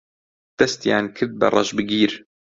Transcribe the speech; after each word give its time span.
دەستیان 0.57 1.05
کرد 1.15 1.33
بە 1.39 1.47
ڕەشبگیر 1.53 2.11